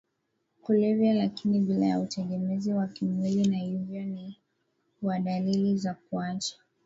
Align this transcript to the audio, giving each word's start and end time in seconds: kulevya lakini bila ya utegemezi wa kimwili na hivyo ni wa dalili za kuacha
kulevya 0.61 1.13
lakini 1.13 1.59
bila 1.59 1.85
ya 1.85 1.99
utegemezi 1.99 2.73
wa 2.73 2.87
kimwili 2.87 3.47
na 3.49 3.57
hivyo 3.57 4.01
ni 4.03 4.35
wa 5.01 5.19
dalili 5.19 5.77
za 5.77 5.93
kuacha 5.93 6.55